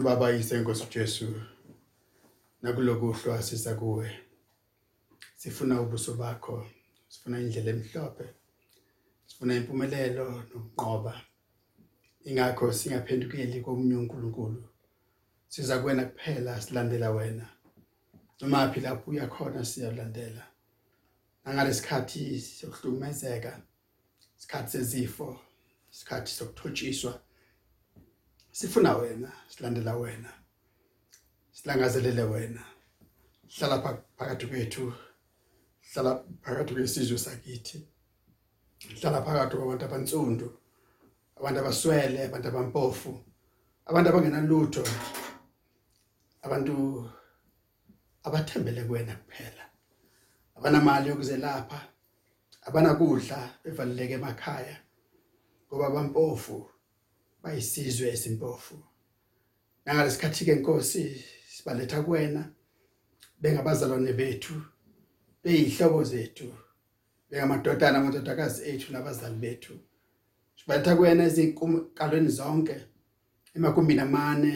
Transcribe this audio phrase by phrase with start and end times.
[0.00, 1.26] Nkulunkulu baba isenkosi Jesu
[2.62, 4.10] nakulokuhlwa sisa kuwe
[5.36, 6.66] sifuna ubuso bakho
[7.08, 8.24] sifuna indlela emhlophe
[9.26, 11.20] sifuna impumelelo nokunqoba.
[12.24, 14.64] Ingakho singaphendukeli komunye uNkulunkulu.
[15.48, 17.46] Siza kuwena kuphela silandela wena.
[18.40, 20.44] Noma phi lapho uya khona siyalandela.
[21.44, 23.62] Nangalesikhathi sokuhlukumezeka
[24.38, 25.40] isikhathi sezifo
[25.92, 27.20] isikhathi sokuthotshiswa
[28.52, 30.32] sifuna wena silandela wena.
[31.52, 32.64] Silangazelele wena.
[33.48, 34.92] Hlala phakathi kwethu.
[35.92, 37.88] Hlala phakathi kwesizwe sakithi.
[39.00, 40.60] Hlala phakathi kwabantu abantsundu
[41.36, 43.24] abantu abaswele abantu abampofu
[43.86, 44.84] abantu abangenalutho
[46.42, 46.74] abantu
[48.24, 49.64] abathembele kuwena kuphela.
[50.56, 51.80] Abanamali yokuzelapha
[52.62, 54.76] abanakudla bevaleleke emakhaya
[55.66, 56.56] ngoba abampofu
[57.42, 58.76] bayisizwe esimpofu.
[59.84, 62.52] Nangalesikhathi ke inkosi sibaletha kuwena
[63.40, 64.54] bengabazalwane bethu
[65.42, 66.48] beyihlobo zethu
[67.30, 69.74] bengamadodana amadodakazi ethu nabazali bethu.
[70.56, 72.76] Sibaletha kuwena ezinkalweni zonke
[73.56, 74.52] emakumbini amane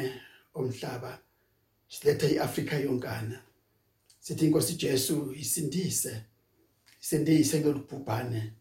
[0.54, 1.18] omhlaba
[1.88, 3.38] silethe iAfrika yonkana.
[4.20, 6.24] Sithi inkosi Jesu isindise
[7.00, 8.52] isindise kulubhubhane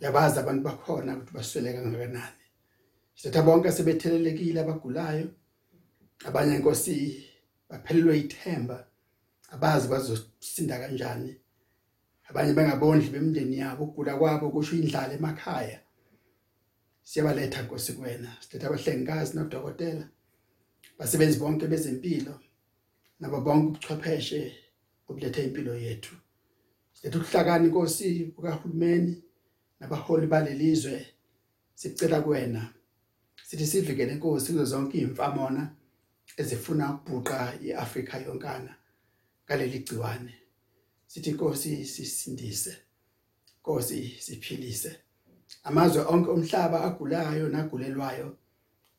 [0.00, 2.41] yabazi abantu bakhona ukuthi basweleka kangakanani.
[3.14, 5.28] Sithatha bonke sebethelelekile abagulayo.
[6.24, 7.24] Abanye inkosi
[7.68, 8.86] baphelelwe ithemba
[9.50, 11.36] abazi bazosinda kanjani.
[12.28, 15.80] Abanye bengabondli bemndeni yabo ukugula kwabo kusho indlala emakhaya.
[17.02, 18.36] Siyabaletha inkosi kuwena.
[18.40, 20.08] Sithatha abahlengikazi nodokotela
[20.98, 22.40] basebenzi bonke bezempilo
[23.20, 24.52] nabo bonke ubuchwepheshe
[25.08, 26.14] obuletha impilo yethu.
[26.92, 29.22] Sithatha ukuhlakani inkosi kukaHulumeni
[29.80, 31.06] nabaholi balelizwe.
[31.74, 32.74] Sicela kuwena.
[33.46, 35.62] Sithi sivikele inkosi kuzo zonke izimfamona
[36.36, 38.72] ezifuna ukubhuqa iAfrika yonkana
[39.44, 40.34] ngaleli gciwane.
[41.06, 42.76] Sithi inkosi sisindise
[43.56, 44.92] inkosi siphilise.
[45.64, 48.36] Amazwe onke omhlaba agulayo nagulelwayo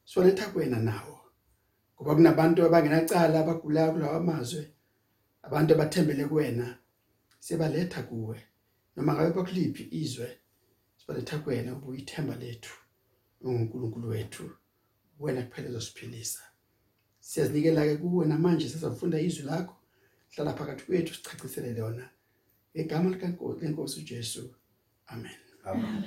[0.05, 1.19] soletha kuwena nawo.
[1.95, 4.63] Ngoba kunabantu abangenacala abagulayo kulawa amazwe
[5.41, 6.77] abantu abathembele kuwena
[7.39, 8.37] siyabaletha kuwe.
[8.95, 10.29] Noma ngabe bakuliphi izwe
[10.97, 12.82] sibaletha kuwena ubuyithemba lethu.
[13.43, 14.49] uNkulunkulu wethu.
[15.19, 16.41] Wena kuphela uzosiphilisa.
[17.19, 19.75] Siyazinikela ke kuwe namanje sizafunda izwi lakho.
[20.35, 22.09] Hlala phakathi kwethu sichacisele lona.
[22.73, 24.55] Egama likaNkosi lenkosi uJesu.
[25.07, 25.31] Amen.
[25.63, 26.03] Amen.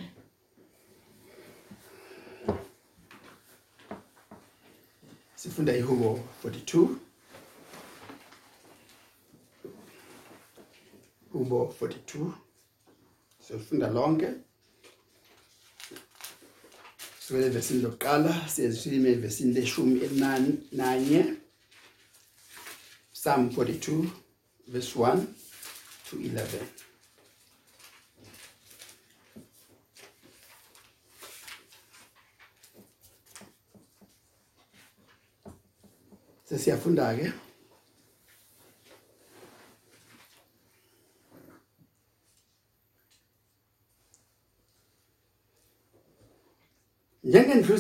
[5.35, 6.89] Sifunda ihubo 42
[11.33, 12.33] Hubo 42
[13.41, 14.29] sifunda lonke.
[17.27, 21.35] Sivele evesini lokuqala siyezisime evesini leshumi elinanye
[23.15, 24.07] Psalm 42
[24.69, 25.19] verse 1
[26.11, 26.43] to 11
[36.49, 37.33] Sesiyafunda ke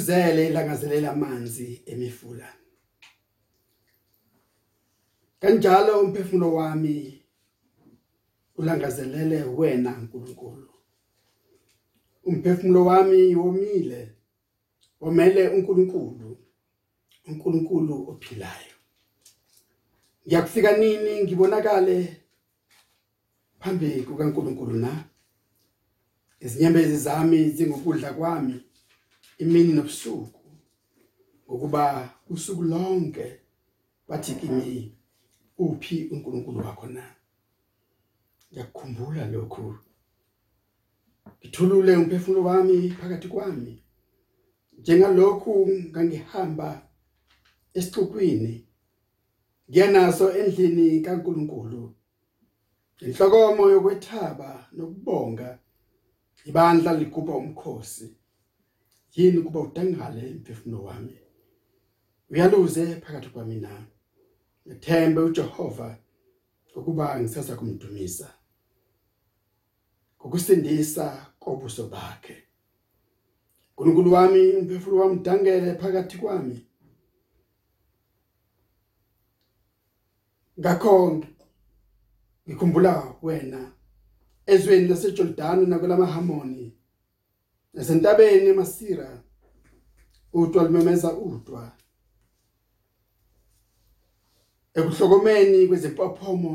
[0.06, 2.54] njengendluzele ilangazelela amanzi emifula.
[5.40, 7.22] Kanjalo umphefumulo wami
[8.56, 10.70] ulangazelele wena nkulunkulu.
[12.24, 14.12] Umphefumulo wami womile
[15.00, 16.38] womele unkulunkulu
[17.26, 18.74] unkulunkulu ophilayo.
[20.26, 22.22] Ngiyakufika nini ngibonakale
[23.58, 25.04] phambi kukaNkulunkulu na?
[26.40, 28.65] Izinyembezi zami zingukudla kwami.
[29.38, 30.40] Imini nobusuku
[31.48, 33.40] ngokuba usuku lonke
[34.08, 34.96] bathi kimi
[35.58, 37.14] uphi uNkulunkulu wakho na?
[38.52, 39.78] Ngiyakukhumbula lokhu.
[41.38, 43.82] Ngithulule umphefumulo wami phakathi kwami.
[44.78, 46.88] Njengalokhu ngangihamba
[47.74, 48.66] esixukwini
[49.70, 51.94] ngiyanaso endlini kaNkulunkulu.
[53.00, 55.58] Inhlokomo yokwethaba nokubonga
[56.44, 58.15] ibandla ligubha umkhosi.
[59.16, 61.18] Yini kuba udangale imphefumulo wami?
[62.30, 63.86] Uyaluze phakathi kwami na?
[64.68, 65.98] Ngithembe uJehova
[66.76, 68.34] ukuba ngisasa kumdumisa
[70.20, 72.36] ngokusindisa kobuso bakhe.
[73.76, 76.66] uNkulunkulu wami umphefumulo wami udangele phakathi kwami.
[80.60, 81.22] Ngakho
[82.48, 83.72] ngikhumbula wena
[84.46, 86.75] ezweni laseJordan nakulamahamoni
[87.76, 89.22] nasentabeni eMasira
[90.32, 91.72] udwa lumemeza udwa
[94.74, 96.54] ekuhlokomeni kwezempophomo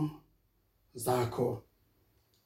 [0.94, 1.64] zakho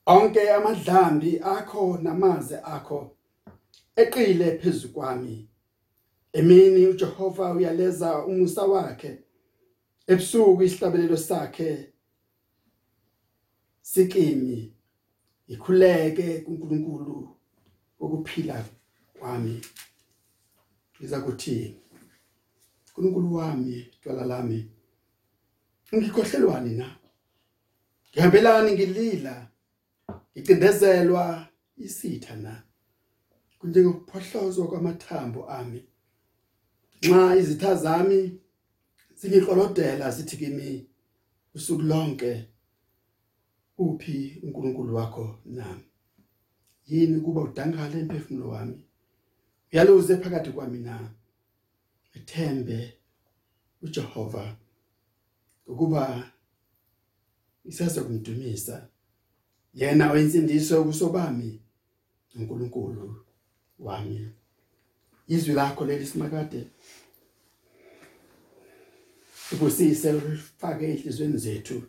[0.06, 3.18] onke amadlambi akho namaze akho
[3.96, 5.50] eqile phezukwami
[6.34, 9.12] emini uJehova uyaleza umusa wakhe
[10.08, 11.94] ebusuku isihlabelelo sakhe
[13.82, 14.74] sikimi
[15.48, 17.35] ikhuleke kuNkulunkulu.
[18.00, 18.66] Ukuphila
[19.20, 19.62] kwami.
[20.98, 21.76] Ngiza kuthi
[22.88, 24.72] uNkulunkulu wami dwala lami
[25.96, 26.88] ngikhohlelwani na?
[28.12, 29.48] Ngihambelani ngilila
[30.32, 31.48] ngicindezelwa
[31.78, 32.64] isitha na?
[33.60, 35.82] Kunjengokuphohlozwa kwamathambo ami
[37.04, 38.40] nxa izitha zami
[39.20, 40.88] zingiqolodela sithi kimi
[41.56, 42.32] usuku lonke
[43.78, 45.84] uphi uNkulunkulu wakho nami
[46.88, 48.86] yini kuba udangala emphefumulo wami?
[49.74, 51.12] Uyaluze phakathi kwami na?
[52.16, 52.94] Ethembe
[53.82, 54.56] uJehova
[55.68, 56.32] ukuba
[57.66, 58.88] isaze kumdumisa
[59.74, 61.62] yena oyensindiso ubuso bami
[62.36, 63.26] uNkulunkulu
[63.80, 64.32] wami.
[65.28, 66.68] Izwi lakho leli simakade
[69.52, 71.84] ubusise ufake ehlizweni zethu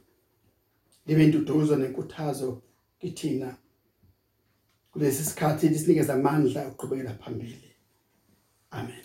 [1.06, 2.62] libe intuduzo nenkuthazo
[3.00, 3.56] kithina.
[4.96, 7.70] Kulesi sikhathi lisinikeza amandla ukuqhubekela phambili.
[8.70, 9.04] Amen.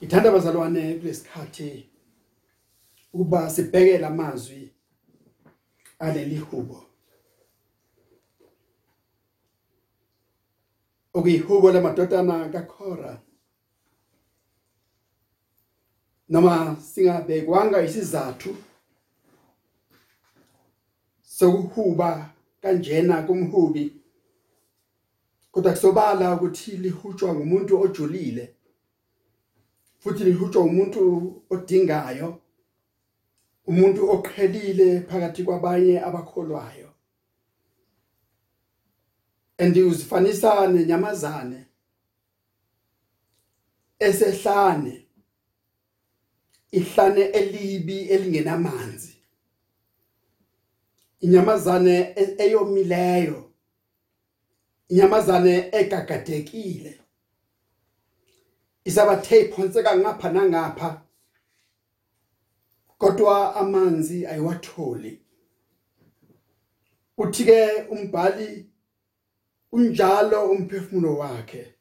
[0.00, 1.90] Ithanda bazalwane kulesikhathi
[3.12, 4.72] ukuba sibheke lamazwi
[5.98, 6.86] aleli hubo.
[11.14, 13.22] Okuyihubo lamadodana kaKhora.
[16.28, 18.56] Noma singabekwanga isizathu
[21.22, 22.35] sokuhuba
[22.66, 23.84] kanjena kumhubi
[25.52, 28.54] kodwa kusobala ukuthi lihutshwa ngumuntu ojulile
[29.98, 31.00] futhi lihutshwa umuntu
[31.50, 32.40] odingayo
[33.66, 36.90] umuntu oqhelile phakathi kwabanye abakholwayo.
[39.58, 41.66] Andiuzifanisa nenyamazane
[43.98, 45.06] esehlane
[46.72, 49.15] ihlane elibi elingenamanzi.
[51.20, 53.50] Inyamazane e-, eyomileyo.
[54.88, 57.00] Inyamazane egagadekile.
[58.84, 61.02] Isabathe iphonseka ngapha nangapha.
[62.98, 65.20] Kodwa amanzi ayiwatholi.
[67.18, 68.66] Uthi ke umbhali
[69.72, 71.74] unjalo umphefumulo wakhe.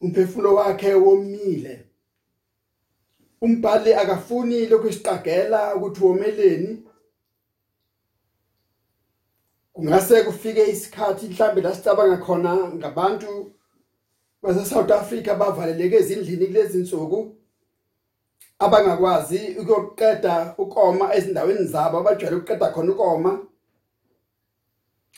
[0.00, 1.84] Umphefumulo wakhe womile.
[3.40, 6.87] Umbhali akafuni lokusiqagela ukuthi womeleni.
[9.78, 13.52] Kungase kufike isikhathi mhlambe la sicabanga khona ngabantu
[14.42, 17.36] base South Africa bavaleleke ezindlini kulezi insuku
[18.58, 23.46] abangakwazi ukuyoqeda ukoma ezindaweni zabo abajwayele ukuqeda khona ukoma.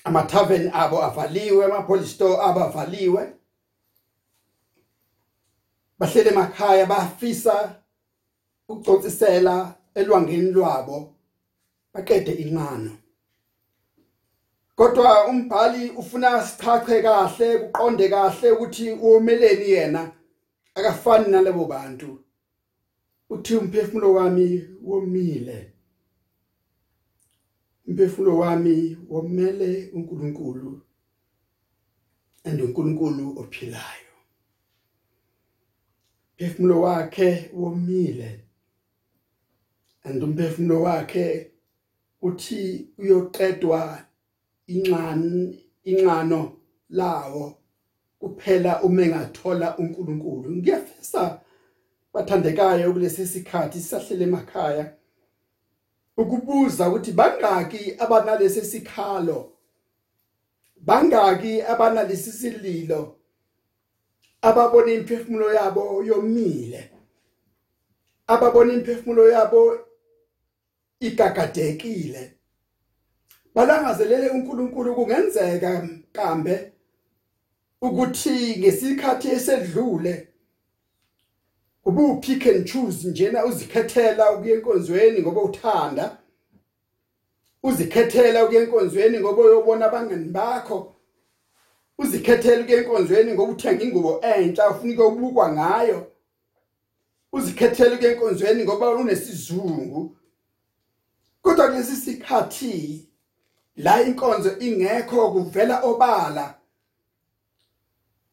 [0.05, 3.33] Ama tavern abo avaliwe ama police store abavaliwe
[5.99, 7.77] bahlele emakhaya bafisa
[8.69, 11.15] ucotsisela elwangeni lwabo
[11.95, 13.00] baqede inqano
[14.81, 20.13] kodwa umbhali ufuna sichache kahle kuqonde kahle ukuthi uomeleni yena.
[20.75, 22.25] Akafani nalabo bantu.
[23.31, 25.73] Uthi umphefumulo wami womile.
[27.89, 30.83] Umphefumulo wami womele uNkulunkulu
[32.45, 34.15] and uNkulunkulu ophilayo.
[36.39, 38.41] Umphefumulo wakhe womile
[40.05, 41.51] and umphefumulo wakhe
[42.23, 44.10] uthi uyoqedwa
[44.75, 45.59] inxani
[45.91, 46.41] inxano
[46.91, 47.45] lawo
[48.21, 50.51] kuphela uma engathola uNkulunkulu.
[50.57, 51.41] Ngiyafisa
[52.13, 54.95] bathandekayo kulesi sikhathi sisahlele emakhaya
[56.17, 59.53] ukubuza ukuthi bangaki abanalesi sikhalo?
[60.77, 63.17] Bangaki abanalesi sililo?
[64.43, 66.91] Ababona imphefumulo yabo yomile?
[68.27, 69.79] Ababona imphefumulo yabo
[71.01, 72.40] igagadekile?
[73.55, 76.73] Balangazelele uNkulunkulu kungenzeka kambe
[77.81, 80.29] ukuthi ngesikhathi esedlule
[81.85, 86.19] ubu pick and choose njena uzikhethela ukuya enkonzweni ngoba uthanda?
[87.63, 90.97] Uzikhethela ukuya enkonzweni ngoba uyobona abangani bakho?
[91.99, 96.13] Uzikhethela ukuya enkonzweni ngoba uthenga ingubo entsha ufuna ukubukwa ngayo?
[97.33, 100.17] Uzikhethela ukuya enkonzweni ngoba unesizungu?
[101.43, 103.10] Kodwa kulesi sikhathi
[103.83, 106.55] la inkonzo ingekho kuvela obala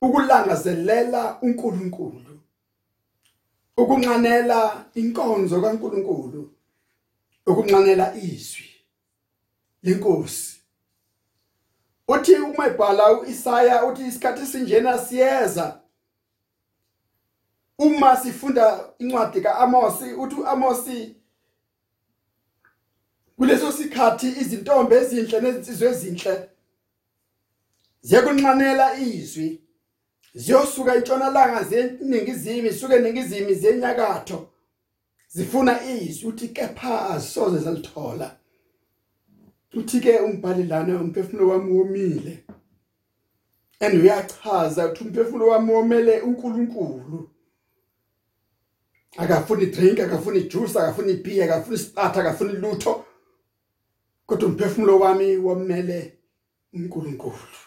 [0.01, 2.39] ukulangazelela uNkulunkulu
[3.77, 6.41] ukunxanela inkonzo kaNkuluNkulu
[7.47, 8.69] ukunxanela izwi
[9.83, 10.57] lenkosi.
[12.07, 15.81] Uthi uma ebhala uIsaya uthi isikhathi sinjena siyeza.
[17.79, 20.87] Uma sifunda incwadi kaAmos uthi uAmos
[23.37, 26.33] kuleso sikhathi izintombi ezinhle nezinsizwe ezinhle
[28.07, 29.47] ziyakunxanela izwi
[30.33, 34.39] ziyosuka entshonalanga zeningizimu isuke eningizimu zenyakatho
[35.27, 36.29] zifuna izwi.
[36.29, 38.37] Uthi kepha asoze zalithola
[39.73, 42.43] uthi ke umbhali lana umphefumulo wami womile
[43.79, 47.29] and uyachaza ukuthi umphefumulo wami womele uNkulunkulu.
[49.17, 53.05] Akafuni drink akafuni juice akafuni beer akafuni starter akafuni lutho.
[54.27, 56.19] Kodwa umphefumulo wami womele
[56.73, 57.57] uNkulunkulu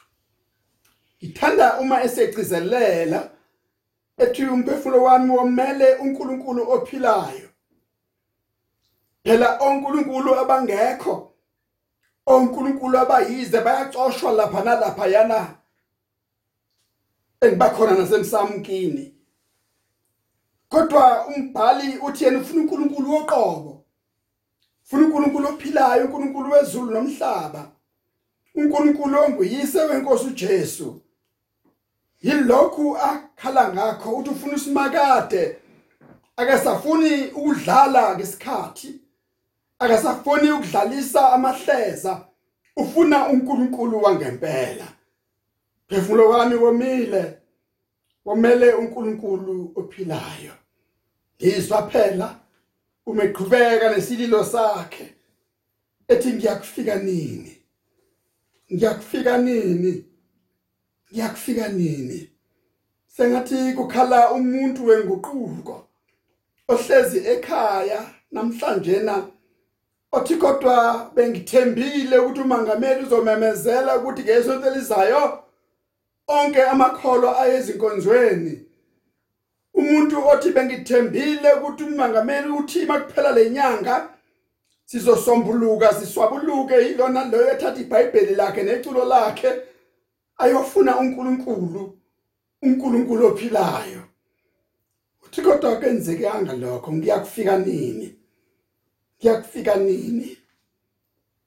[1.23, 3.31] Ngithanda uma esegcizelela
[4.19, 7.49] ethi umphefumulo wami womele uNkulunkulu ophilayo.
[9.25, 11.33] Phela onkulunkulu abangekho
[12.27, 15.57] onkulunkulu abayize bayacoshwa lapha nalapha yana
[17.41, 19.15] engibakhona nasemsamkini.
[20.69, 23.85] Kodwa umbhali uthi yena ufuna uNkulunkulu woqobo.
[24.91, 27.71] Ufuna uNkulunkulu ophilayo, uNkulunkulu wezulu nomhlaba.
[28.55, 31.01] uNkulunkulu onguyise wenkosi uJesu.
[32.23, 35.57] yilokhu akhala ngakho uthi ufuna usimakade.
[36.37, 39.01] Akasafuni ukudlala ngesikhathi.
[39.79, 42.25] Akasafuni ukudlalisa amahleza.
[42.77, 44.87] Ufuna uNkulunkulu wangempela.
[45.89, 47.39] Phefumulo wami womile
[48.25, 50.53] womele uNkulunkulu ophilayo.
[51.37, 52.40] Ngizwa phela.
[53.07, 55.15] Uma eqhubeka nesililo sakhe.
[56.09, 57.57] Ethi ngiyakufika nini?
[58.73, 60.05] Ngiyakufika nini?
[61.13, 62.31] Ngiyakufika nini?
[63.07, 65.87] Sengathi kukhala umuntu wenguquko
[66.69, 69.27] ohlezi ekhaya namhlanje na
[70.13, 75.43] othi kodwa bengithembile ukuthi umangameli uzomemezela ukuthi ngesonto elizayo
[76.29, 78.70] onke amakholo ayezinkonzweni.
[79.81, 83.95] Umuntu othi bengithembile ukuthi umangameli uthi makuphela lenyanga
[84.85, 89.51] sizosombuluka siswabuluke ilona loyo ethatha iBhayibheli lakhe neculo lakhe
[90.43, 91.83] ayofuna uNkulunkulu
[92.63, 94.03] uNkulunkulu ophilayo.
[95.25, 98.17] Uthi kodwa kwenzekanga lokho ngiyakufika nini?
[99.19, 100.37] Ngiyakufika nini?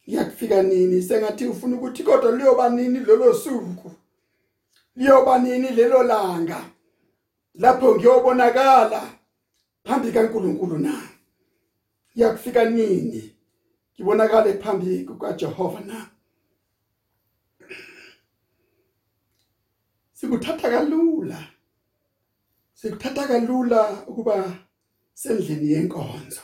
[0.07, 1.01] Ngiyakufika nini?
[1.01, 3.91] Sengathi ufuna ukuthi kodwa liyoba nini lolo suku?
[4.95, 6.72] Liyoba nini lelo langa?
[7.55, 9.01] Lapho ngiyobonakala
[9.83, 10.93] phambi kaNkulunkulu na?
[12.15, 13.35] Ngiyakufika nini?
[13.95, 16.09] Ngibonakale phambi kukaJehova na?
[20.13, 21.47] Sikuthatha kalula.
[22.73, 24.57] Sikuthatha kalula ukuba
[25.13, 26.41] sendlini yenkonzo.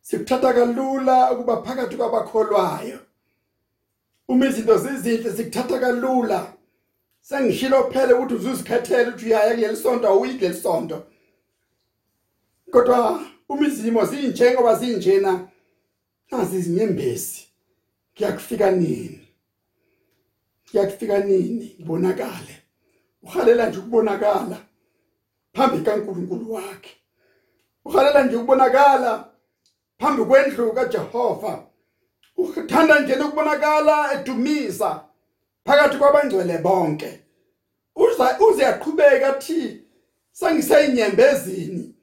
[0.00, 2.98] Sikuthatha kalula ukuba phakathi kwabakholwayo.
[4.28, 6.55] Uma izinto zizinhle sikuthatha kalula.
[7.28, 11.06] Sengishilo phela ukuthi uzuzikhethela ukuthi uyaya kulelisonto awuyi kulelisonto
[12.70, 15.48] kodwa uma izimo zinjengoba zinjena
[16.30, 17.46] nazi izinyembezi.
[18.16, 19.28] Kuyakufika nini?
[20.70, 21.66] Kuyakufika nini?
[21.78, 22.62] Ibonakale
[23.22, 24.58] uhalela nje ukubonakala
[25.52, 26.90] phambi kaNkuluNkulu wakhe.
[27.84, 29.28] Uhalela nje ukubonakala
[29.98, 31.66] phambi kwendlu kaJehova.
[32.36, 35.04] Uthanda nje ukubonakala edumisa
[35.66, 37.20] phakathi kwabangcwele bonke.
[37.96, 39.82] Uza uze yaqhubeka thi
[40.32, 41.94] sangiseyinyembezini.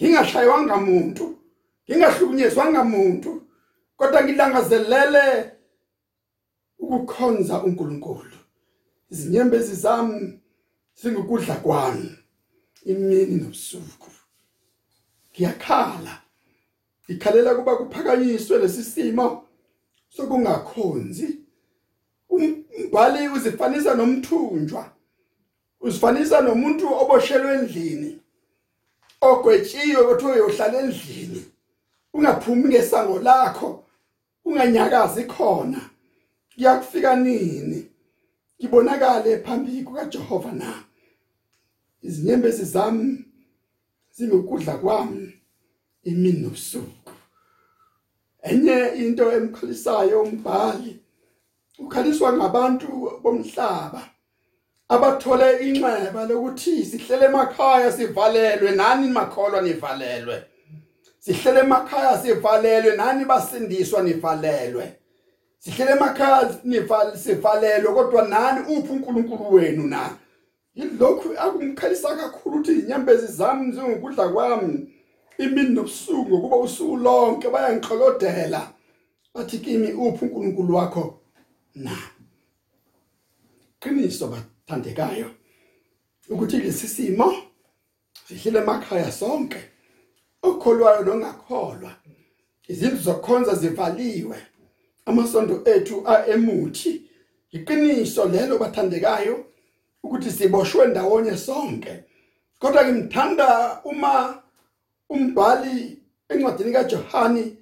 [0.00, 1.38] Ngingashaywanga umuntu
[1.86, 3.42] ngingahlukunyezwanga umuntu
[3.96, 5.52] kodwa ngilangazelele
[6.78, 8.38] ukukhonza uNkulunkulu.
[9.10, 10.40] Izinyembezi zami
[10.94, 12.18] singukudla kwami
[12.84, 14.10] imini nobusuku.
[15.30, 16.22] Ngiyakhala
[17.08, 19.44] ikhalela kuba kuphakanyiswe lesisimo
[20.08, 21.41] sokungakhonzi.
[22.32, 24.84] Umbhali uzifanisa nomthunjwa.
[25.80, 28.10] Uzifanisa nomuntu oboshelwe endlini
[29.20, 31.44] ogwetshiwe ukuthi uyohlala endlini.
[32.14, 33.84] Ungaphumi ngesango lakho
[34.44, 35.80] unganyakazi khona.
[36.54, 37.86] Kuyakufika nini?
[38.58, 40.84] Ngibonakale phambi kukaJehova na?
[42.02, 43.24] Izinyembezi zami
[44.10, 45.32] zingukudla kwami
[46.02, 47.12] imini nobusuku
[48.42, 51.01] enye into emkhalisayo umbhali
[51.82, 54.02] ukhaliswa ngabantu bomhlaba
[54.88, 60.42] abathole inxeba lokuthi sihlele emakhaya sivalelwe nani makholwa nivalelwe?
[61.18, 64.92] Sihlele emakhaya sivalelwe nani basindiswa nivalelwe?
[65.58, 68.76] Sihlele emakhaya nival sivalelwe kodwa nani?
[68.76, 70.10] Uphi uNkulunkulu wenu na?
[70.74, 74.88] Yilokhu akumkhalisa kakhulu ukuthi inyembezi zami zingukudla kwami.
[75.38, 78.68] Imini nobusuku ngokuba usuku lonke bayangiqolodela
[79.34, 81.21] bathi kimi uphi uNkulunkulu wakho?
[81.74, 81.96] Na
[83.80, 85.30] qiniso bathandekayo
[86.28, 87.34] ukuthi lesi simo
[88.28, 89.60] sihlile emakhaya sonke.
[90.42, 91.96] Okholwayo nongakholwa
[92.68, 94.36] izindlu zokukhonza zivaliwe
[95.06, 97.02] amasondo ethu aemuthi
[97.52, 99.44] iqiniso lelo bathandekayo
[100.02, 102.04] ukuthi siboshwe ndawonye sonke.
[102.58, 104.42] Kodwa ngimthanda uma
[105.08, 105.98] umbhali
[106.28, 107.56] encwadini kaJohani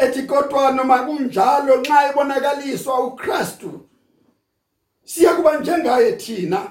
[0.00, 3.90] ethi kodwa noma kunjalo nxa ibonakaliswa uKristu
[5.04, 6.70] siyakuba njengaye thina.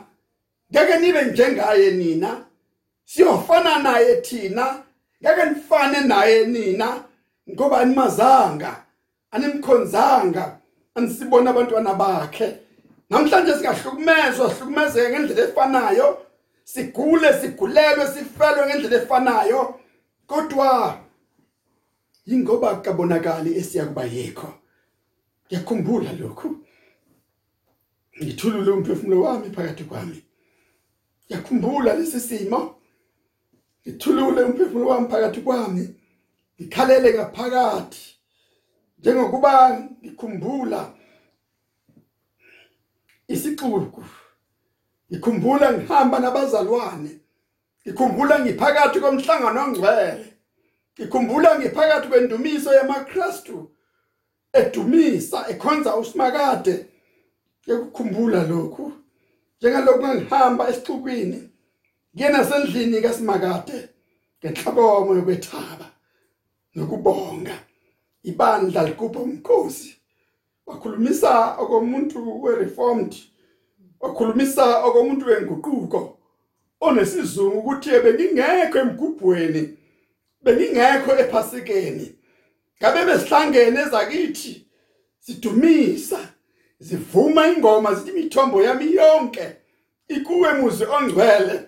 [0.71, 2.45] Ngeke nibe njengaye nina.
[3.05, 4.83] Siyofana naye thina.
[5.23, 7.03] Ngeke nifane naye nina.
[7.49, 8.83] Ngoba animazanga
[9.31, 10.57] animkhonzanga
[10.95, 12.55] anisibona abantwana bakhe.
[13.09, 16.17] Namhlanje singahlukumezwa sihlukumezeke ngendlela efanayo.
[16.63, 19.79] Sigule sigulelwe sifelwe ngendlela efanayo.
[20.27, 20.97] Kodwa
[22.33, 24.53] ingoba kabonakali esiyakuba yikho.
[25.47, 26.47] Ngiyakhumbula lokhu.
[28.23, 30.23] Ngithulule umphefumulo wami phakathi kwami.
[31.25, 32.75] Ngiyakhumbula lesi simo.
[33.81, 35.95] Ngithulule umphefumulo wami phakathi kwami.
[36.61, 38.03] Ngikhalele ngaphakathi.
[38.99, 40.93] Njengokuba ngikhumbula
[43.27, 44.03] isixuku
[45.11, 47.11] ngikhumbula ngihamba nabazalwane
[47.83, 50.38] ngikhumbula ngiphakathi komhlangano ongcwele.
[50.99, 53.71] Ngikhumbula ngiphakathi kwendumiso yamaKristu
[54.53, 56.85] edumisa ekhonza usimakade.
[57.67, 58.91] Ngikukhumbula lokhu.
[59.57, 61.49] Njengalokhu ngihamba esixukwini
[62.15, 63.89] ngiyena sendlini kaSimakade
[64.39, 65.87] ngenhlabomo yokwethaba
[66.75, 67.55] nokubonga.
[68.23, 69.95] Ibandla likupha umkhosi.
[70.65, 73.15] Wakhulumisa okomuntu wereformed
[73.99, 76.17] wakhulumisa okomuntu wenguquko
[76.81, 79.78] onesizungu ukuthi bengingekho emgubhweni.
[80.43, 82.15] Bengingekho ephasikeni
[82.81, 84.65] ngabe besihlangene ezakithi
[85.19, 86.19] sidumisa
[86.79, 89.55] zivuma ingoma zithi imithombo yami yonke
[90.07, 91.65] ikuwe muzi ongcwele.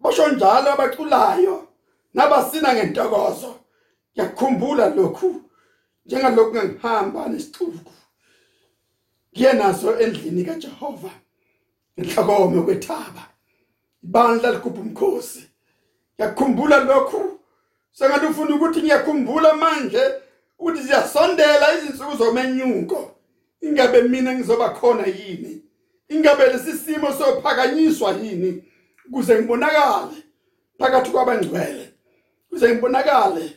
[0.00, 1.68] Basho njalo abaculayo
[2.14, 3.54] nabasina ngentokozo.
[4.14, 5.42] Yakhumbula lokhu
[6.06, 7.92] njengalokhu ngihamba nesixuku.
[9.32, 11.10] Ngiyenaso endlini kaJehova
[11.96, 13.24] inhlokome kwethaba.
[14.04, 15.48] Ibandla ligubha umkhosi.
[16.18, 17.38] Yakhumbula lokhu.
[17.92, 20.02] Sengathi ufuna ukuthi ngiyakhumbula manje
[20.58, 23.16] ukuthi ziyasondela izinsuku zomenyuko.
[23.60, 25.62] Ingabe mina ngizoba khona yini?
[26.08, 28.64] Ingabe lesisimo sophakanyiswa yini?
[29.08, 30.16] Ukuze ngibonakale
[30.78, 31.92] phakathi kwabangcwele.
[32.46, 33.56] Ukuze ngibonakale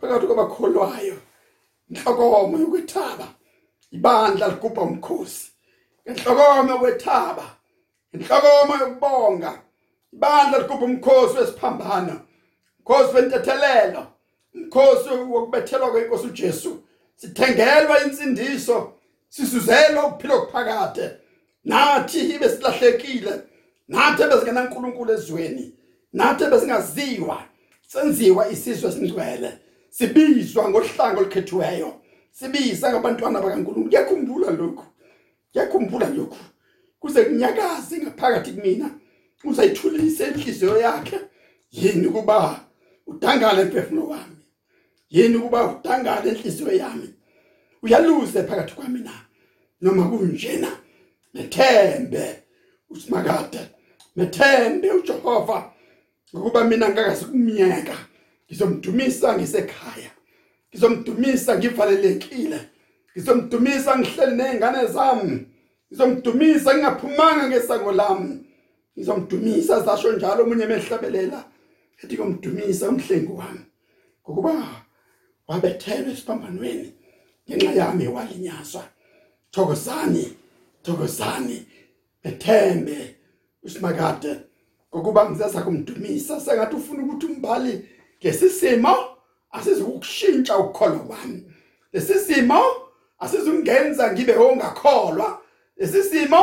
[0.00, 1.16] phakathi kwabakholwayo.
[1.90, 3.28] Inhlokomo yokwethaba
[3.90, 5.50] ibandla ligubha umkhosi.
[6.06, 7.56] Inhlokomo yokwethaba
[8.12, 9.62] inhlokomo yokubonga
[10.12, 12.20] ibandla ligubha umkhosi wesiphambano.
[12.86, 14.06] Umkhosi wentethelelo
[14.54, 16.82] umkhosi wokubethelwa kwenkosi uJesu
[17.16, 18.92] sithengelwa insindiso
[19.28, 21.10] sisuzelwa ukuphila okuphakade
[21.64, 23.32] nathi ibe silahlekile
[23.88, 25.74] nathi bezingena uNkulunkulu ezweni
[26.12, 27.42] nathi bezingaziwa
[27.86, 29.58] senziwa isizwe singcwele
[29.90, 31.94] sibizwa ngohlanga olukhethiweyo
[32.32, 33.86] sibiza ngabantwana bakaNkulunkulu.
[33.86, 34.84] Ngiyakhumbula lokhu
[35.50, 36.44] ngiyakhumbula lokhu.
[37.00, 38.90] Kuze kunyakaze ngaphakathi kumina
[39.44, 41.20] uzayithulisa inhliziyo yakhe
[41.72, 42.60] yini kuba
[43.06, 44.36] udangala emphefumulo wami.
[45.10, 47.08] Yini kuba udangala enhliziyo yami?
[47.82, 49.12] Uyaluze phakathi kwami na?
[49.80, 50.70] Noma kunjena?
[51.34, 52.42] Methembe
[52.90, 53.60] usimakade.
[54.16, 55.70] Methembe uJehova.
[56.34, 57.96] Ngokuba mina ngakasikumnyeka
[58.46, 60.10] ngizomdumisa ngisekhaya.
[60.70, 62.60] Ngizomdumisa ngivalelekile.
[63.12, 65.46] Ngizomdumisa ngihleli nezingane zami.
[65.88, 68.38] Ngizomdumisa ngingaphumanga ngesango lami.
[68.96, 71.44] Ngizomdumisa zasho njalo umunye emehlabelela
[72.02, 73.64] ethi komdumisa umhlengi wami
[74.22, 74.52] ngokuba
[75.48, 76.88] wabethelwe esiphambanweni
[77.46, 78.84] ngenxa yami walinyazwa
[79.50, 80.24] thokozani
[80.82, 81.66] thokozani
[82.22, 82.98] ethembe
[83.62, 84.32] usimakade
[84.90, 87.88] ngokuba ngisasa kumdumisa sengathi ufuna ukuthi umbali
[88.20, 88.94] ngesisimo
[89.54, 91.42] asizukushintsha ukukholo kwami.
[91.92, 92.62] Lesisimo
[93.18, 95.40] asizungenza ngibe ongakholwa.
[95.76, 96.42] Lesisimo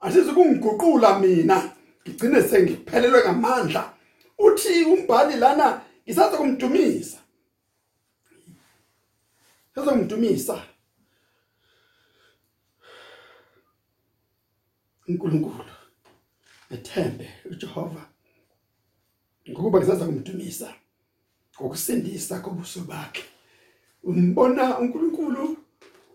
[0.00, 1.70] asizukungiguqula mina.
[2.02, 3.93] Ngigcine sengiphelelwe ngamandla.
[4.38, 7.18] Uthi umbhali lana ngisaza kumdumisa
[9.74, 10.62] sizomdumisa
[15.08, 15.74] uNkulunkulu
[16.70, 18.02] ethembe uJehova
[19.50, 20.74] ngokuba ngisaza kumdumisa
[21.60, 23.24] ngokusindisa kobuso bakhe.
[24.02, 25.56] Umbona uNkulunkulu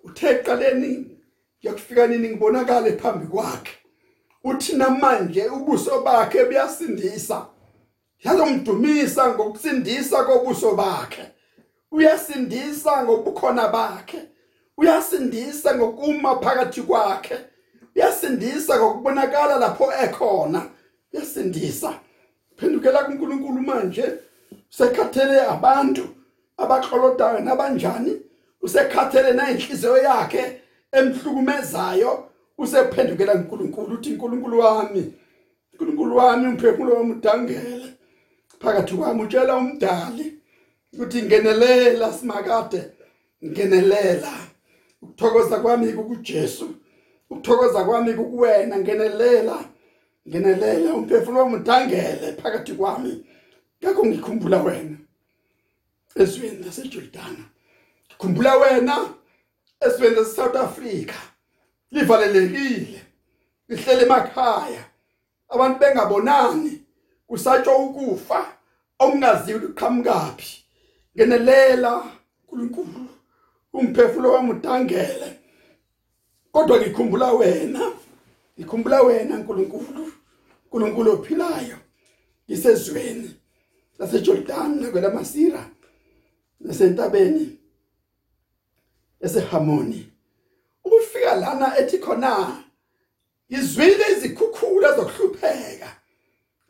[0.04, 1.18] uthe eqaleni
[1.62, 3.72] yakufika nini ngibonakale phambi kwakhe?
[4.44, 7.48] Uthi namanje ubuso bakhe buyasindisa.
[8.24, 11.24] Yazomdumisa ngokusindisa kobuso bakhe.
[11.92, 14.22] Uyasindisa ngobukhona bakhe.
[14.78, 17.38] Uyasindisa ngokuma phakathi kwakhe.
[17.96, 20.66] Uyasindisa ngokubonakala lapho ekhona.
[21.14, 21.94] Uyasindisa.
[22.58, 24.06] Phendukela kuNkulunkulu manje.
[24.72, 26.08] Usekhathele abantu
[26.58, 28.22] abaxolodayo nabanjani.
[28.62, 32.26] Usekhathele na inhliziyo yakhe emhlukumezayo.
[32.58, 35.14] Usephendukela kuNkulunkulu uthi uNkulunkulu wami
[35.74, 37.99] uNkulunkulu wami umphefumulo wami udangele.
[38.60, 40.40] Phakathi kwami utshela umdali
[40.94, 42.82] ukuthi ngenelela simakade
[43.46, 44.34] ngenelela.
[45.02, 46.76] Ukuthokoza kwami kukuJesu
[47.30, 49.66] ukuthokoza kwami kukuwena ngenelela
[50.28, 50.94] ngenelela.
[50.94, 53.26] Umphefumulo wami udangele phakathi kwami
[53.84, 54.98] ngakho ngikhumbula wena
[56.16, 57.38] ezweni laseJordan
[58.08, 59.14] ngikhumbula wena
[59.82, 61.16] ezweni laseSouth Africa.
[61.92, 63.02] Livalelekile
[63.68, 64.84] lihlele emakhaya.
[65.50, 66.79] Abantu bengabonani
[67.30, 68.58] kusatsho ukufa
[69.00, 70.64] okungaziwi uqhamukaphi
[71.16, 72.12] ngenelela
[72.52, 73.08] uNkulunkulu
[73.74, 75.40] umphefumulo wami udangele
[76.52, 77.92] kodwa ngikhumbula wena
[78.58, 80.14] ngikhumbula wena uNkulunkulu
[80.64, 81.78] uNkulunkulu ophilayo
[82.48, 83.36] isezweni
[84.00, 85.70] laseJordan nakwelamasira
[86.60, 87.58] nasentabeni
[89.22, 90.12] esehamoni
[90.84, 92.64] ukufika lana ethi khona
[93.50, 96.00] izwile izikhukhula zokuhlupheka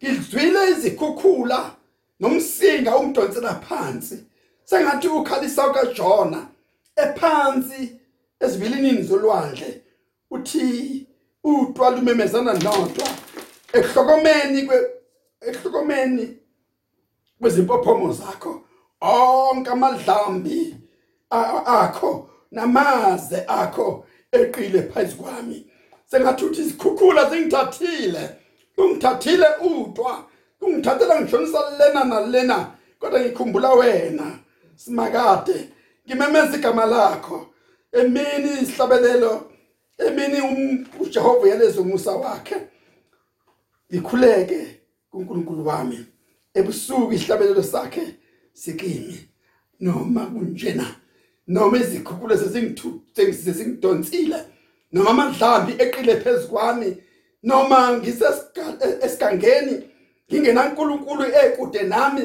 [0.04, 1.76] ngizwile izikhukhula
[2.20, 4.24] nomsinga ungidonsela phansi.
[4.66, 6.48] Sengathi ukhalisa kaJona
[6.96, 8.00] ephansi
[8.40, 9.82] ezibilini zolwandle.
[10.32, 11.08] Uthi
[11.44, 13.08] utwa lumemezana nodwa
[13.74, 14.90] ehlokomeni kwe
[15.42, 16.38] ehlokomeni
[17.42, 18.66] kwezimpophomo zakho.
[19.02, 20.76] Onke amadlambi
[21.30, 25.66] akho namaze akho eqile phezu kwami.
[26.06, 28.30] Sengathi uthi izikhukhula zingithathile.
[28.84, 30.26] Ungithathile utwa
[30.62, 34.40] ungithathela ngishonisa lena nalena kodwa ngikhumbula wena.
[34.76, 35.70] Simakade
[36.08, 37.48] ngimemeza igama lakho.
[37.92, 39.52] Emini isihlabelelo
[39.98, 42.56] emini um, uJehova yalezo umusa wakhe.
[43.94, 44.80] Ngikhuleke
[45.12, 46.06] kuNkulunkulu wami.
[46.54, 48.16] Ebusuku isihlabelelo sakhe
[48.54, 49.30] sikimi.
[49.80, 50.96] Noma kunjena
[51.48, 54.46] noma izikhukhula sesingithu sesingidonsile
[54.92, 56.98] noma amadlambi eqile phezukwami
[57.44, 59.84] noma ngisesigangeni
[60.32, 62.22] ngingenankulunkulu ekude nami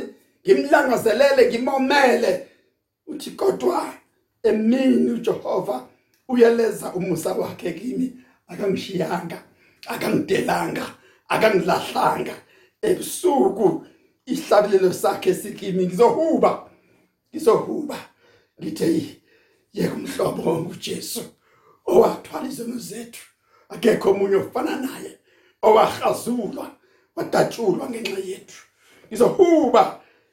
[0.47, 2.49] ngimlangazelele ngimomele.
[3.07, 3.95] Uthi kodwa
[4.43, 5.87] emini uJehova
[6.29, 8.13] uyeleza umusa wakhe kimi.
[8.49, 9.43] Akangishiyanga
[9.87, 10.87] akangidelanga
[11.29, 12.35] akangilahlanga.
[12.83, 13.87] Ebusuku
[14.27, 16.71] ihlabilelo sakhe sikimi ngizohuba
[17.31, 17.99] ngizohuba.
[18.61, 18.87] Ngithe
[19.73, 21.23] yeke umhlobo nguJesu
[21.87, 23.34] owathwala izono zethu.
[23.75, 25.19] Akekho omunye ofana naye
[25.67, 26.67] owahazulwa
[27.17, 28.63] wadatshulwa ngenxa yethu.
[29.09, 29.83] Ngizohuba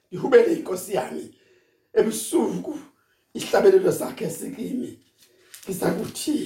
[0.09, 1.25] ngihubele inkosi yami
[1.99, 2.73] ebusuku
[3.37, 4.89] ihlabelelo sakhe sikimi
[5.63, 6.37] ngizakuthi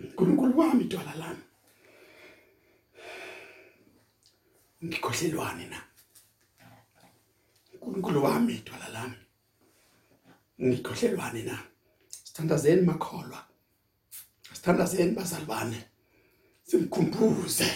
[0.00, 1.44] uNkulunkulu wami dwala lami
[4.84, 5.78] ngikhohlelwane na?
[7.72, 9.18] uNkulunkulu wami dwala lami
[10.62, 11.56] ngikhohlelwane na?
[12.24, 13.55] Sithandazeni makholwa.
[14.66, 15.84] Sithandazeni bazalwane?
[16.64, 17.66] Simkhumbuze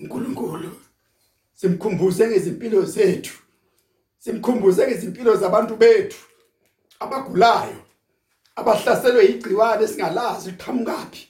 [0.00, 0.70] uNkulunkulu
[1.54, 3.38] simkhumbuze ngezimpilo zethu.
[4.18, 6.18] Simkhumbuze ngezimpilo zabantu bethu.
[7.00, 7.82] Abagulayo
[8.56, 11.28] abahlaselwe igciwane singalazi iqhamukaphi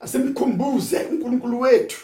[0.00, 2.00] asimkhumbuze uNkulunkulu wethu.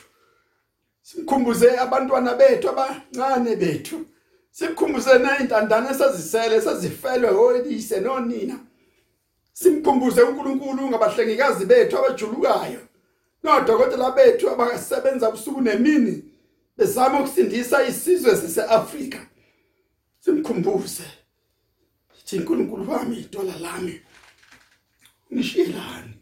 [1.02, 4.07] Simkhumbuze abantwana bethu abancane bethu.
[4.50, 8.59] Simkhumbuze nayintandane esazisele esazifelwe oyise nonina.
[9.59, 12.81] Simkhumbuze uNkulunkulu ngabahlengikazi bethu abajulukayo.
[13.42, 16.25] Nodokotela bethu abasebenza ubusuku nemini
[16.77, 19.27] bezama ukusindisa isizwe sase-Afrika
[20.21, 21.12] simkhumbuzethi
[22.33, 24.01] uNkulunkulu wami idola lami
[25.33, 26.14] ngishiyelani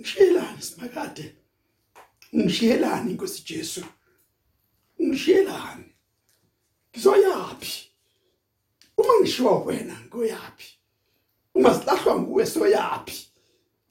[0.00, 1.36] ngishiyelani simakade?
[2.36, 3.84] Ngishiyelani inkosi Jesu?
[5.02, 5.84] Ngishiyelani
[6.90, 7.72] ngizoyapi
[8.96, 10.81] uma ngishiwa wena ngoyapi
[11.54, 13.28] uma silahlwa nguwe soyapi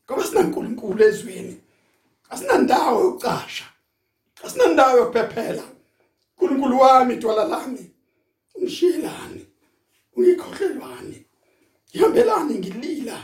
[0.06, 1.62] ngoba sinankulunkulu ezweni
[2.30, 3.65] asinandawo yokucasha
[4.43, 5.63] asinandawo yokuphephela.
[6.38, 7.91] uNkulunkulu wami idwala lami
[8.58, 9.45] ngishiyelani
[10.15, 11.26] ungikhohlelwani
[11.89, 13.24] ngihambelani ngilila.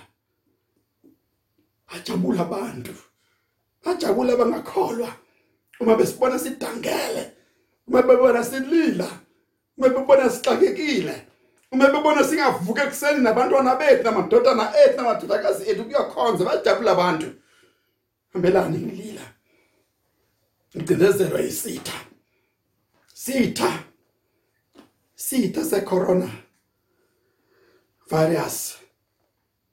[1.88, 2.94] Ajabula abantu
[3.86, 5.16] ajabula abangakholwa.
[5.80, 7.32] Uma besibona sidangele
[7.88, 9.10] uma bebona silila
[9.78, 11.27] uma bebona sixakekile
[11.72, 17.28] uma bebona singavuka ekseni nabantwana bethu namadodana ethu namadodakazi ethu kuyakhonza bajabula abantu.
[18.34, 19.22] Hambelani ngilila.
[20.76, 21.98] Ngicindezelwa isitha.
[23.14, 23.84] Sitha.
[25.16, 26.30] Sitha se corona
[28.10, 28.78] virus.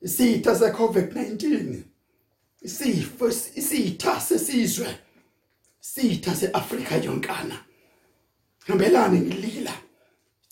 [0.00, 1.82] Isitha se covid-19
[2.62, 4.98] isifo isitha sesizwe.
[5.80, 7.64] Sitha seAfrika yonkana.
[8.66, 9.72] Hambelani ngilila.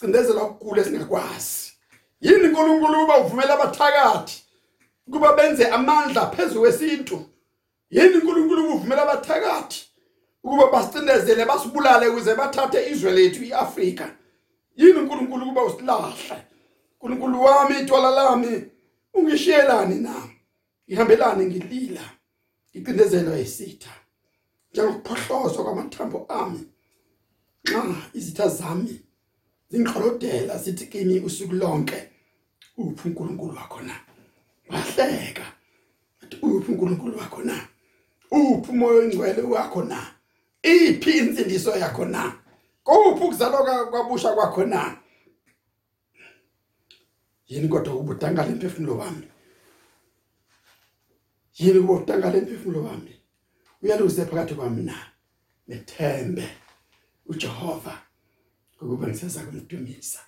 [0.03, 1.73] Cindezela ukugula singakwazi
[2.21, 4.43] yini uNkulunkulu uba uvumela abathakathi
[5.11, 7.27] kuba benze amandla phezulu kwesintu?
[7.91, 9.87] Yini uNkulunkulu uvumela abathakathi
[10.45, 14.11] ukuba basicindezele basibulale ukuze bathathe izwe lethu iAfrika?
[14.77, 16.37] Yini uNkulunkulu kuba usilahle?
[17.01, 18.65] uNkulunkulu wami ithwala lami
[19.15, 20.15] ungishiyelani na?
[20.88, 22.05] Ngihambelani ngilila
[22.77, 23.91] ngicindezelwa isitha.
[24.71, 26.61] Njengokuphohlozwa kwamathambo ami
[27.65, 29.01] nxa izitha zami
[29.72, 32.08] zingqolodela sithi kimi usuku lonke
[32.76, 33.94] uphi uNkulunkulu wakho na
[34.68, 35.46] wahleka.
[36.22, 37.68] Athi uphi uNkulunkulu wakho na
[38.30, 39.98] uphi umoya oyingcwele wakho na
[40.62, 42.32] iphi insindiso yakho na
[42.85, 44.96] kuphi ukuzalwa kwabusha kwakho na
[47.48, 49.28] yini kodwa ubudangala emphefumulo wami?
[51.58, 53.14] Yini ubudangala emphefumulo wami?
[53.82, 54.96] Uyaluse phakathi kwami na?
[55.68, 56.48] Nethembe.
[57.26, 58.12] uJehova
[58.83, 60.21] ukuba ngiseza kumdumisa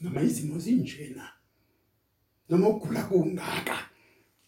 [0.00, 1.26] noma izimo zinjena
[2.48, 3.78] noma ugula kungaka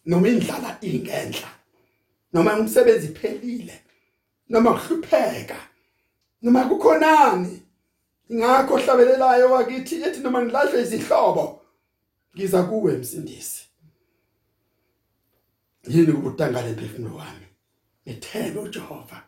[0.06, 1.50] noma indlala ingenhla
[2.32, 3.76] noma umsebenzi phelile
[4.48, 5.58] noma uhlupheka
[6.42, 7.62] noma kukhonani
[8.30, 11.58] ingakho hlabelelayo wakithi ethi noma ngilahle izihlobo
[12.34, 13.68] ngiza kuwe msindisi.
[15.88, 17.46] Yini ukutangala emphefumulo wami?
[18.06, 19.22] Ngithembe uJehova.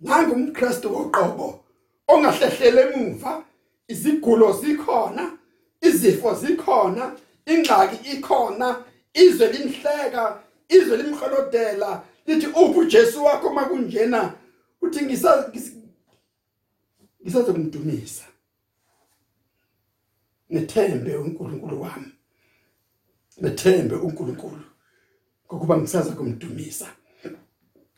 [0.00, 1.64] Nandikholwa nangumKristu oqobo
[2.08, 3.44] ongahlehlele emuva
[3.88, 5.38] izigulo zikhona
[5.80, 8.84] izifo zikhona ingxaki ikhona
[9.14, 14.34] izwe limhleka izwe limholodela lithi uphi uJesu wakho makunjena
[14.82, 15.50] uthi ngisa
[17.22, 18.24] ngisazokumdumisa.
[20.50, 22.12] Nethembe uNkulunkulu wami.
[23.40, 24.64] Nethembe uNkulunkulu
[25.46, 26.88] ngokuba ngisaza kumdumisa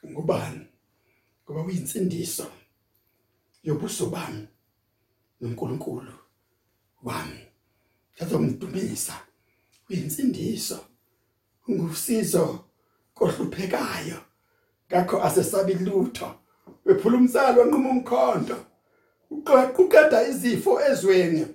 [0.07, 0.72] ngubani?
[1.45, 2.47] Ngoba uyinsindiso
[3.63, 4.49] yobuso bami
[5.41, 6.13] noNkulunkulu
[7.03, 7.41] wami.
[8.17, 9.15] Ngizomdumisa
[9.91, 10.79] uyinsindiso
[11.69, 12.65] ungusizo
[13.15, 14.19] kohluphekayo.
[14.89, 16.35] Ngakho asesabi lutho.
[16.85, 18.57] Wephula umsalo wanquma umkhonto
[19.79, 21.47] uqeda izifo ezweni.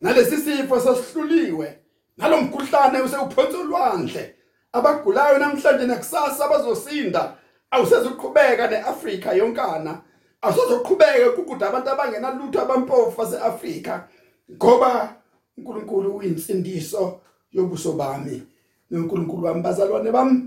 [0.00, 1.78] Nalesi sifo sasihluliwe.
[2.16, 4.34] Nalomkhuhlane usewuphonsa olwandle
[4.72, 7.36] abagulayo namhlanje nakusasa bazosinda.
[7.70, 10.02] Awusezoqhubeka neAfrika yonkana.
[10.42, 14.08] Awusezoqhubeka ukukude abantu abangenalutho abampofu baseAfrika
[14.52, 15.16] ngoba
[15.58, 17.20] uNkulunkulu uyinsindiso
[17.52, 18.42] yobuso bami.
[18.90, 20.42] noNkulunkulu wami bazalwane bami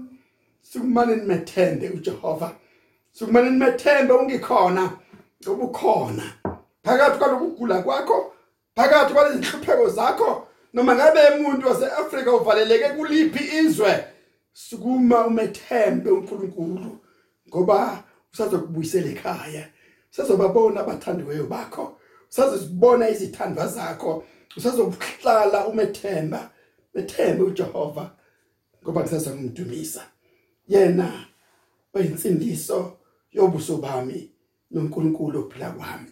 [0.62, 2.52] sikumane nimethembe uJehova.
[3.12, 4.92] Sikumane nimethembe ungikhona
[5.44, 6.24] ngoba ukhona
[6.84, 8.34] phakathi kwalokugula kwakho
[8.76, 14.06] phakathi kwalezi nhlupheko zakho noma ngabe umuntu waseAfrika uvaleleke kuliphi izwe
[14.54, 16.98] sukuma umethembe uNkulunkulu.
[17.54, 19.70] Ngoba usazokubuyisela ekhaya
[20.12, 21.98] usazobabona abathandiweyo bakho
[22.30, 24.24] usazozibona izithandwa zakho
[24.58, 26.52] usazohlala umethemba
[26.94, 28.16] methembe uJehova
[28.84, 30.04] ngoba kusasa ngumdumisa
[30.68, 31.26] yena
[31.94, 32.98] oyinsindiso
[33.32, 34.30] yobuso bami
[34.72, 36.12] noNkulunkulu ophila kwami.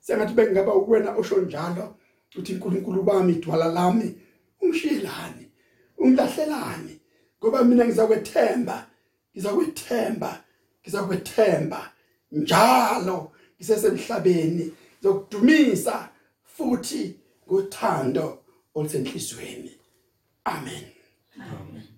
[0.00, 1.94] Sengathi bengaba ukwena osho njalo
[2.38, 4.14] uthi uNkulunkulu bami idwala lami
[4.60, 5.48] ungishiyelani
[5.98, 7.00] ungilahlelani
[7.38, 8.86] ngoba mina ngizakwethemba
[9.32, 10.41] ngizakwethemba
[10.82, 11.90] ngizakwethemba
[12.32, 14.72] njalo ngisesemhlabeni.
[14.98, 16.08] Ngizokudumisa
[16.44, 17.16] futhi
[17.46, 18.38] ngothando
[18.74, 19.72] olusenhlizweni
[20.44, 20.84] amen.
[21.36, 21.88] Amen.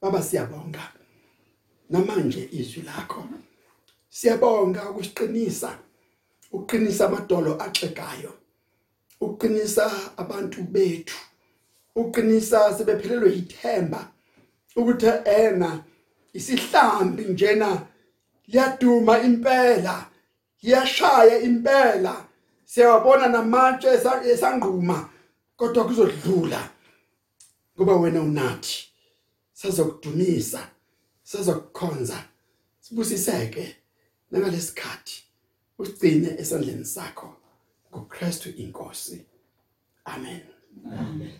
[0.00, 0.92] Baba siyabonga.
[1.90, 3.24] Namanje izwi lakho.
[4.08, 5.78] Siyabonga ukusiqinisa
[6.52, 8.32] uqinisa amadolo axegayo
[9.20, 11.18] uqinisa abantu bethu
[11.94, 14.12] uqinisa sebephelelwe yithemba
[14.76, 15.84] ukuthi ena
[16.32, 17.86] isihlambi njena
[18.48, 20.10] liyaduma impela
[20.62, 22.26] liyashaya impela.
[22.64, 23.88] Siyabona namatshe
[24.32, 25.08] esangquma
[25.56, 26.70] kodwa kuzodlula.
[27.76, 28.88] Kuba wena unathi
[29.52, 30.68] sizokudumisa
[31.22, 32.18] sizokukhonza
[32.80, 33.76] sibusiseke
[34.30, 35.22] nangalesikhathi
[35.78, 37.36] usigcine esandleni sakho
[37.90, 39.26] ngoKristu inkosi.
[40.04, 40.42] Amen.
[40.86, 41.32] Amen.